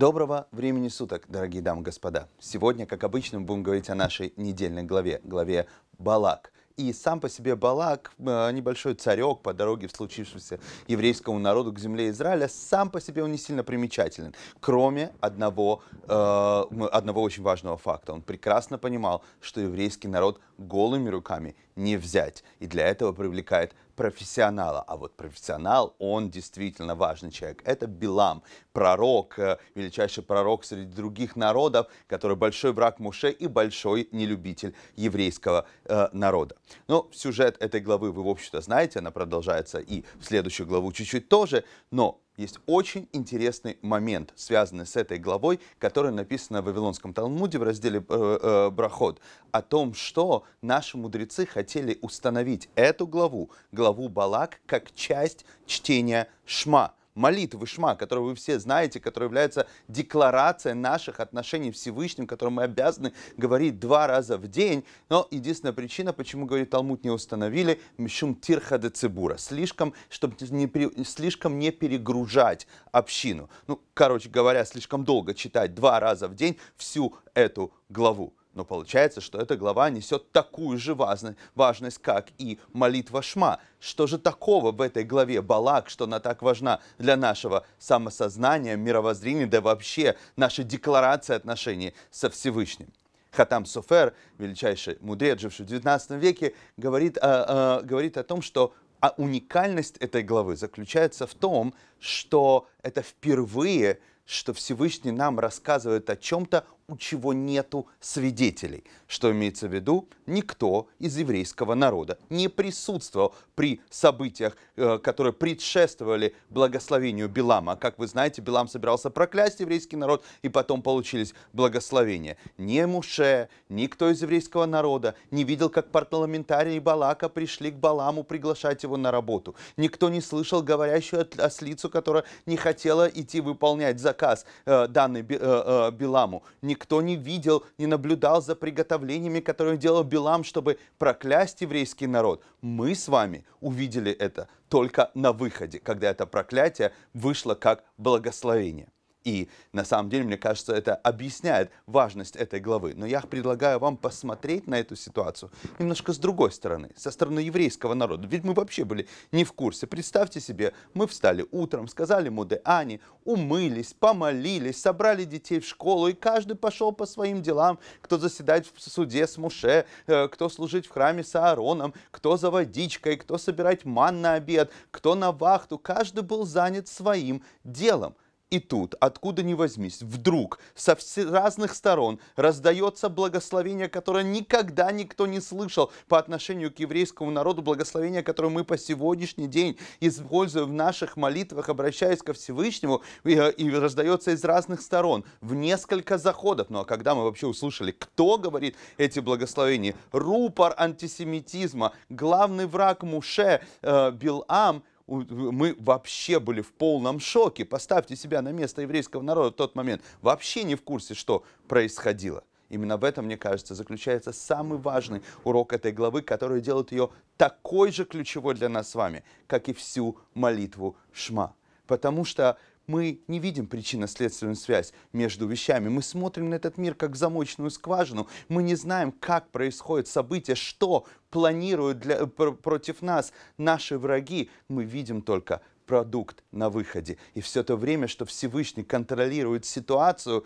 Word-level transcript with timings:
Доброго 0.00 0.46
времени 0.50 0.88
суток, 0.88 1.26
дорогие 1.28 1.60
дамы 1.60 1.82
и 1.82 1.84
господа. 1.84 2.26
Сегодня, 2.38 2.86
как 2.86 3.04
обычно, 3.04 3.38
мы 3.38 3.44
будем 3.44 3.62
говорить 3.62 3.90
о 3.90 3.94
нашей 3.94 4.32
недельной 4.38 4.82
главе, 4.82 5.20
главе 5.24 5.66
Балак. 5.98 6.52
И 6.78 6.94
сам 6.94 7.20
по 7.20 7.28
себе 7.28 7.54
Балак, 7.54 8.10
э, 8.18 8.50
небольшой 8.52 8.94
царек 8.94 9.42
по 9.42 9.52
дороге 9.52 9.88
в 9.88 9.90
случившемся 9.90 10.58
еврейскому 10.88 11.38
народу 11.38 11.70
к 11.74 11.78
земле 11.78 12.08
Израиля, 12.08 12.48
сам 12.48 12.88
по 12.88 12.98
себе 12.98 13.22
он 13.22 13.32
не 13.32 13.36
сильно 13.36 13.62
примечателен, 13.62 14.34
кроме 14.60 15.12
одного, 15.20 15.82
э, 16.08 16.64
одного 16.92 17.20
очень 17.20 17.42
важного 17.42 17.76
факта. 17.76 18.14
Он 18.14 18.22
прекрасно 18.22 18.78
понимал, 18.78 19.22
что 19.42 19.60
еврейский 19.60 20.08
народ 20.08 20.40
голыми 20.56 21.10
руками 21.10 21.56
не 21.76 21.98
взять, 21.98 22.42
и 22.58 22.66
для 22.66 22.86
этого 22.86 23.12
привлекает 23.12 23.74
профессионала. 24.00 24.82
А 24.88 24.96
вот 24.96 25.14
профессионал, 25.14 25.94
он 25.98 26.30
действительно 26.30 26.94
важный 26.94 27.30
человек. 27.30 27.60
Это 27.66 27.86
Билам, 27.86 28.42
пророк, 28.72 29.38
э, 29.38 29.58
величайший 29.74 30.22
пророк 30.22 30.64
среди 30.64 30.90
других 30.90 31.36
народов, 31.36 31.86
который 32.06 32.34
большой 32.34 32.72
враг 32.72 32.98
Муше 32.98 33.30
и 33.30 33.46
большой 33.46 34.08
нелюбитель 34.10 34.74
еврейского 34.96 35.66
э, 35.84 36.08
народа. 36.14 36.56
Но 36.88 37.10
сюжет 37.12 37.58
этой 37.60 37.82
главы 37.82 38.10
вы, 38.10 38.22
в 38.22 38.28
общем-то, 38.28 38.62
знаете, 38.62 39.00
она 39.00 39.10
продолжается 39.10 39.80
и 39.80 40.02
в 40.18 40.24
следующую 40.24 40.66
главу 40.66 40.92
чуть-чуть 40.92 41.28
тоже, 41.28 41.64
но 41.90 42.22
есть 42.40 42.58
очень 42.66 43.08
интересный 43.12 43.78
момент, 43.82 44.32
связанный 44.34 44.86
с 44.86 44.96
этой 44.96 45.18
главой, 45.18 45.60
который 45.78 46.10
написан 46.10 46.60
в 46.60 46.64
Вавилонском 46.64 47.12
Талмуде 47.12 47.58
в 47.58 47.62
разделе 47.62 48.04
э, 48.08 48.38
э, 48.42 48.70
Брахот, 48.70 49.20
о 49.52 49.62
том, 49.62 49.94
что 49.94 50.44
наши 50.62 50.96
мудрецы 50.96 51.44
хотели 51.44 51.98
установить 52.00 52.68
эту 52.74 53.06
главу, 53.06 53.50
главу 53.72 54.08
Балак, 54.08 54.60
как 54.66 54.94
часть 54.94 55.44
чтения 55.66 56.28
Шма 56.46 56.94
молитвы 57.14 57.66
Шма, 57.66 57.96
которую 57.96 58.28
вы 58.28 58.34
все 58.34 58.58
знаете, 58.58 59.00
которая 59.00 59.28
является 59.28 59.66
декларацией 59.88 60.74
наших 60.74 61.20
отношений 61.20 61.70
Всевышним, 61.70 62.26
которую 62.26 62.54
мы 62.54 62.62
обязаны 62.62 63.12
говорить 63.36 63.78
два 63.78 64.06
раза 64.06 64.36
в 64.38 64.48
день. 64.48 64.84
Но 65.08 65.26
единственная 65.30 65.72
причина, 65.72 66.12
почему, 66.12 66.46
говорит 66.46 66.70
Талмуд, 66.70 67.04
не 67.04 67.10
установили, 67.10 67.80
мишум 67.98 68.34
тирха 68.34 68.78
де 68.78 68.88
цибура, 68.88 69.36
слишком, 69.36 69.94
чтобы 70.08 70.36
не, 70.50 71.04
слишком 71.04 71.58
не 71.58 71.70
перегружать 71.70 72.66
общину. 72.92 73.50
Ну, 73.66 73.80
короче 73.94 74.28
говоря, 74.28 74.64
слишком 74.64 75.04
долго 75.04 75.34
читать 75.34 75.74
два 75.74 76.00
раза 76.00 76.28
в 76.28 76.34
день 76.34 76.58
всю 76.76 77.14
эту 77.34 77.72
главу. 77.88 78.34
Но 78.60 78.66
получается, 78.66 79.22
что 79.22 79.38
эта 79.38 79.56
глава 79.56 79.88
несет 79.88 80.32
такую 80.32 80.76
же 80.76 80.94
важность, 80.94 81.96
как 82.02 82.26
и 82.36 82.58
молитва 82.74 83.22
Шма. 83.22 83.58
Что 83.80 84.06
же 84.06 84.18
такого 84.18 84.70
в 84.70 84.82
этой 84.82 85.02
главе 85.02 85.40
Балак, 85.40 85.88
что 85.88 86.04
она 86.04 86.20
так 86.20 86.42
важна 86.42 86.80
для 86.98 87.16
нашего 87.16 87.64
самосознания, 87.78 88.76
мировоззрения, 88.76 89.46
да 89.46 89.62
вообще 89.62 90.14
нашей 90.36 90.64
декларации 90.64 91.34
отношений 91.34 91.94
со 92.10 92.28
Всевышним? 92.28 92.92
Хатам 93.30 93.64
Софер, 93.64 94.12
величайший 94.36 94.98
мудрец, 95.00 95.40
живший 95.40 95.64
в 95.64 95.68
19 95.70 96.10
веке, 96.22 96.54
говорит, 96.76 97.16
а, 97.16 97.78
а, 97.78 97.80
говорит 97.80 98.18
о 98.18 98.24
том, 98.24 98.42
что 98.42 98.74
а 99.00 99.14
уникальность 99.16 99.96
этой 99.96 100.22
главы 100.22 100.56
заключается 100.56 101.26
в 101.26 101.32
том, 101.32 101.72
что 101.98 102.68
это 102.82 103.00
впервые, 103.00 104.00
что 104.30 104.52
Всевышний 104.52 105.10
нам 105.10 105.40
рассказывает 105.40 106.08
о 106.08 106.16
чем-то 106.16 106.64
у 106.90 106.96
чего 106.96 107.32
нету 107.32 107.86
свидетелей. 108.00 108.84
Что 109.06 109.30
имеется 109.30 109.68
в 109.68 109.74
виду? 109.74 110.08
Никто 110.26 110.88
из 110.98 111.16
еврейского 111.16 111.74
народа 111.74 112.18
не 112.28 112.48
присутствовал 112.48 113.34
при 113.54 113.80
событиях, 113.90 114.56
э, 114.76 114.98
которые 114.98 115.32
предшествовали 115.32 116.34
благословению 116.48 117.28
Билама. 117.28 117.76
Как 117.76 117.98
вы 117.98 118.06
знаете, 118.06 118.42
Билам 118.42 118.68
собирался 118.68 119.10
проклясть 119.10 119.60
еврейский 119.60 119.96
народ, 119.96 120.24
и 120.42 120.48
потом 120.48 120.82
получились 120.82 121.34
благословения. 121.52 122.36
Ни 122.58 122.84
Муше, 122.84 123.48
никто 123.68 124.10
из 124.10 124.22
еврейского 124.22 124.66
народа 124.66 125.14
не 125.30 125.44
видел, 125.44 125.70
как 125.70 125.90
парламентарии 125.90 126.78
Балака 126.78 127.28
пришли 127.28 127.70
к 127.70 127.74
Баламу 127.74 128.24
приглашать 128.24 128.82
его 128.82 128.96
на 128.96 129.10
работу. 129.10 129.54
Никто 129.76 130.08
не 130.08 130.20
слышал 130.20 130.62
говорящую 130.62 131.28
ослицу, 131.38 131.88
которая 131.88 132.24
не 132.46 132.56
хотела 132.56 133.08
идти 133.08 133.40
выполнять 133.40 134.00
заказ, 134.00 134.44
э, 134.66 134.88
данный 134.88 135.24
э, 135.28 135.90
Биламу. 135.92 136.42
Никто 136.62 136.79
никто 136.80 137.02
не 137.02 137.16
видел, 137.16 137.64
не 137.78 137.86
наблюдал 137.86 138.40
за 138.40 138.56
приготовлениями, 138.56 139.40
которые 139.40 139.76
делал 139.76 140.02
Билам, 140.02 140.44
чтобы 140.44 140.78
проклясть 140.98 141.60
еврейский 141.60 142.06
народ. 142.06 142.42
Мы 142.62 142.94
с 142.94 143.08
вами 143.08 143.44
увидели 143.60 144.10
это 144.10 144.48
только 144.68 145.10
на 145.14 145.32
выходе, 145.32 145.78
когда 145.78 146.10
это 146.10 146.26
проклятие 146.26 146.92
вышло 147.12 147.54
как 147.54 147.84
благословение. 147.98 148.88
И 149.24 149.48
на 149.72 149.84
самом 149.84 150.10
деле, 150.10 150.24
мне 150.24 150.36
кажется, 150.36 150.72
это 150.72 150.94
объясняет 150.94 151.70
важность 151.86 152.36
этой 152.36 152.60
главы. 152.60 152.94
Но 152.94 153.06
я 153.06 153.20
предлагаю 153.20 153.78
вам 153.78 153.96
посмотреть 153.96 154.66
на 154.66 154.78
эту 154.78 154.96
ситуацию 154.96 155.50
немножко 155.78 156.12
с 156.12 156.18
другой 156.18 156.52
стороны, 156.52 156.90
со 156.96 157.10
стороны 157.10 157.40
еврейского 157.40 157.94
народа. 157.94 158.26
Ведь 158.26 158.44
мы 158.44 158.54
вообще 158.54 158.84
были 158.84 159.08
не 159.32 159.44
в 159.44 159.52
курсе. 159.52 159.86
Представьте 159.86 160.40
себе, 160.40 160.72
мы 160.94 161.06
встали 161.06 161.46
утром, 161.50 161.88
сказали 161.88 162.28
Муде 162.28 162.60
Ани, 162.64 163.00
умылись, 163.24 163.92
помолились, 163.92 164.80
собрали 164.80 165.24
детей 165.24 165.60
в 165.60 165.66
школу, 165.66 166.08
и 166.08 166.12
каждый 166.12 166.56
пошел 166.56 166.92
по 166.92 167.06
своим 167.06 167.42
делам. 167.42 167.78
Кто 168.00 168.18
заседает 168.18 168.66
в 168.66 168.80
суде 168.80 169.26
с 169.26 169.36
Муше, 169.38 169.86
э, 170.06 170.28
кто 170.28 170.48
служить 170.48 170.86
в 170.86 170.90
храме 170.90 171.24
с 171.24 171.34
Аароном, 171.34 171.94
кто 172.10 172.36
за 172.36 172.50
водичкой, 172.50 173.16
кто 173.16 173.38
собирать 173.38 173.84
ман 173.84 174.20
на 174.20 174.34
обед, 174.34 174.70
кто 174.90 175.14
на 175.14 175.32
вахту. 175.32 175.78
Каждый 175.78 176.22
был 176.22 176.44
занят 176.44 176.88
своим 176.88 177.42
делом. 177.64 178.14
И 178.50 178.58
тут, 178.58 178.96
откуда 178.98 179.44
ни 179.44 179.54
возьмись, 179.54 180.02
вдруг 180.02 180.58
со 180.74 180.98
разных 181.16 181.72
сторон 181.72 182.18
раздается 182.34 183.08
благословение, 183.08 183.88
которое 183.88 184.24
никогда 184.24 184.90
никто 184.90 185.28
не 185.28 185.40
слышал 185.40 185.92
по 186.08 186.18
отношению 186.18 186.72
к 186.72 186.80
еврейскому 186.80 187.30
народу, 187.30 187.62
благословение, 187.62 188.24
которое 188.24 188.48
мы 188.48 188.64
по 188.64 188.76
сегодняшний 188.76 189.46
день 189.46 189.78
используем 190.00 190.66
в 190.66 190.72
наших 190.72 191.16
молитвах, 191.16 191.68
обращаясь 191.68 192.22
ко 192.22 192.32
Всевышнему, 192.32 193.02
и, 193.22 193.34
и 193.34 193.70
раздается 193.70 194.32
из 194.32 194.42
разных 194.42 194.80
сторон, 194.80 195.24
в 195.40 195.54
несколько 195.54 196.18
заходов. 196.18 196.70
Ну 196.70 196.80
а 196.80 196.84
когда 196.84 197.14
мы 197.14 197.22
вообще 197.22 197.46
услышали, 197.46 197.92
кто 197.92 198.36
говорит 198.36 198.76
эти 198.98 199.20
благословения? 199.20 199.94
Рупор 200.10 200.74
антисемитизма, 200.76 201.92
главный 202.08 202.66
враг 202.66 203.04
Муше, 203.04 203.60
э, 203.82 204.10
Билам, 204.10 204.82
мы 205.10 205.74
вообще 205.78 206.38
были 206.38 206.60
в 206.60 206.72
полном 206.72 207.20
шоке. 207.20 207.64
Поставьте 207.64 208.16
себя 208.16 208.42
на 208.42 208.52
место 208.52 208.82
еврейского 208.82 209.22
народа 209.22 209.50
в 209.50 209.54
тот 209.54 209.74
момент. 209.74 210.02
Вообще 210.22 210.62
не 210.62 210.76
в 210.76 210.82
курсе, 210.82 211.14
что 211.14 211.44
происходило. 211.68 212.44
Именно 212.68 212.96
в 212.96 213.04
этом, 213.04 213.26
мне 213.26 213.36
кажется, 213.36 213.74
заключается 213.74 214.32
самый 214.32 214.78
важный 214.78 215.22
урок 215.42 215.72
этой 215.72 215.90
главы, 215.90 216.22
который 216.22 216.60
делает 216.60 216.92
ее 216.92 217.10
такой 217.36 217.90
же 217.90 218.04
ключевой 218.04 218.54
для 218.54 218.68
нас 218.68 218.90
с 218.90 218.94
вами, 218.94 219.24
как 219.48 219.68
и 219.68 219.72
всю 219.72 220.16
молитву 220.34 220.96
Шма. 221.12 221.54
Потому 221.88 222.24
что 222.24 222.56
мы 222.90 223.20
не 223.28 223.38
видим 223.38 223.68
причинно-следственную 223.68 224.56
связь 224.56 224.92
между 225.12 225.46
вещами. 225.46 225.88
Мы 225.88 226.02
смотрим 226.02 226.50
на 226.50 226.56
этот 226.56 226.76
мир 226.76 226.96
как 226.96 227.14
замочную 227.14 227.70
скважину. 227.70 228.26
Мы 228.48 228.64
не 228.64 228.74
знаем, 228.74 229.12
как 229.12 229.48
происходят 229.50 230.08
события, 230.08 230.56
что 230.56 231.06
планируют 231.30 232.00
для, 232.00 232.26
против 232.26 233.00
нас 233.00 233.32
наши 233.58 233.96
враги. 233.96 234.50
Мы 234.68 234.82
видим 234.82 235.22
только 235.22 235.60
продукт 235.86 236.42
на 236.50 236.68
выходе. 236.68 237.16
И 237.34 237.40
все 237.40 237.62
то 237.62 237.76
время, 237.76 238.08
что 238.08 238.24
Всевышний 238.24 238.82
контролирует 238.82 239.64
ситуацию, 239.66 240.44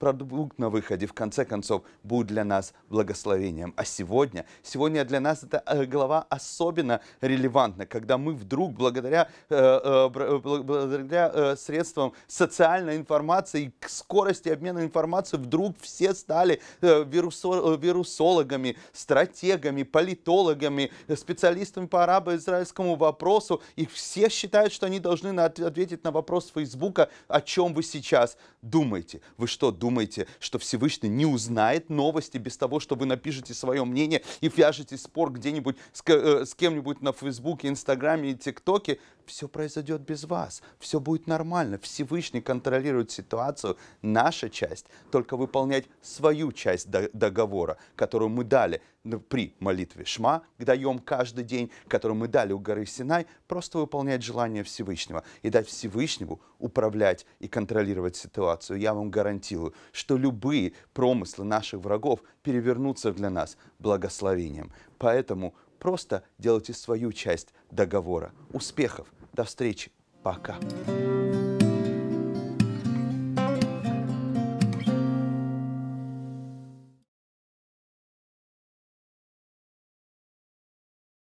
продукт 0.00 0.58
на 0.58 0.70
выходе, 0.70 1.06
в 1.06 1.12
конце 1.12 1.44
концов, 1.44 1.82
будет 2.02 2.26
для 2.26 2.42
нас 2.42 2.72
благословением. 2.88 3.74
А 3.76 3.84
сегодня, 3.84 4.46
сегодня 4.62 5.04
для 5.04 5.20
нас 5.20 5.44
эта 5.44 5.62
э, 5.66 5.84
глава 5.84 6.26
особенно 6.30 7.00
релевантна, 7.20 7.86
когда 7.86 8.16
мы 8.16 8.32
вдруг, 8.32 8.72
благодаря, 8.72 9.28
э, 9.50 9.54
э, 9.54 10.38
благодаря 10.38 11.54
средствам 11.54 12.14
социальной 12.26 12.96
информации, 12.96 13.72
к 13.78 13.90
скорости 13.90 14.48
обмена 14.48 14.80
информацией, 14.80 15.42
вдруг 15.42 15.76
все 15.80 16.14
стали 16.14 16.62
вирусологами, 16.80 18.76
стратегами, 18.94 19.82
политологами, 19.82 20.90
специалистами 21.14 21.86
по 21.86 22.02
арабо-израильскому 22.04 22.96
вопросу, 22.96 23.60
и 23.76 23.84
все 23.84 24.30
считают, 24.30 24.72
что 24.72 24.86
они 24.86 24.98
должны 24.98 25.38
ответить 25.38 26.02
на 26.04 26.10
вопрос 26.10 26.50
Фейсбука, 26.54 27.10
о 27.28 27.42
чем 27.42 27.74
вы 27.74 27.82
сейчас 27.82 28.38
думаете. 28.62 29.20
Вы 29.36 29.46
что, 29.46 29.70
думаете? 29.70 29.89
Думаете, 29.90 30.28
что 30.38 30.58
Всевышний 30.60 31.08
не 31.08 31.26
узнает 31.26 31.90
новости 31.90 32.38
без 32.38 32.56
того, 32.56 32.78
что 32.78 32.94
вы 32.94 33.06
напишете 33.06 33.54
свое 33.54 33.84
мнение 33.84 34.22
и 34.40 34.48
вяжете 34.48 34.96
спор 34.96 35.32
где-нибудь 35.32 35.76
с, 35.92 36.02
э, 36.06 36.44
с 36.46 36.54
кем-нибудь 36.54 37.02
на 37.02 37.12
Фейсбуке, 37.12 37.68
Инстаграме 37.68 38.30
и 38.30 38.34
ТикТоке? 38.34 38.98
все 39.30 39.48
произойдет 39.48 40.02
без 40.02 40.24
вас, 40.24 40.62
все 40.78 40.98
будет 40.98 41.26
нормально, 41.26 41.78
Всевышний 41.78 42.40
контролирует 42.40 43.10
ситуацию. 43.10 43.76
Наша 44.02 44.50
часть 44.50 44.86
только 45.12 45.36
выполнять 45.36 45.84
свою 46.02 46.52
часть 46.52 46.90
до- 46.90 47.10
договора, 47.12 47.76
которую 47.96 48.28
мы 48.28 48.44
дали 48.44 48.82
при 49.28 49.54
молитве 49.60 50.04
Шма, 50.04 50.42
даем 50.58 50.98
каждый 50.98 51.44
день, 51.44 51.70
которую 51.88 52.18
мы 52.18 52.28
дали 52.28 52.52
у 52.52 52.58
горы 52.58 52.86
Синай, 52.86 53.26
просто 53.46 53.78
выполнять 53.78 54.22
желание 54.22 54.62
Всевышнего 54.62 55.24
и 55.42 55.50
дать 55.50 55.68
Всевышнему 55.68 56.40
управлять 56.58 57.26
и 57.38 57.48
контролировать 57.48 58.16
ситуацию. 58.16 58.78
Я 58.78 58.94
вам 58.94 59.10
гарантирую, 59.10 59.74
что 59.92 60.16
любые 60.16 60.72
промыслы 60.92 61.44
наших 61.44 61.80
врагов 61.80 62.22
перевернутся 62.42 63.12
для 63.12 63.30
нас 63.30 63.56
благословением. 63.78 64.72
Поэтому 64.98 65.54
просто 65.78 66.22
делайте 66.38 66.74
свою 66.74 67.12
часть 67.12 67.54
договора. 67.70 68.32
Успехов! 68.52 69.12
До 69.32 69.44
встречи! 69.44 69.90
Пока! 70.22 70.58